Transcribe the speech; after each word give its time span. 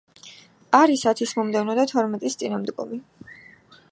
არის 0.77 1.03
ათის 1.11 1.33
მომდევნო 1.41 1.77
და 1.81 1.85
თორმეტის 1.93 2.39
წინამდგომი. 2.43 3.01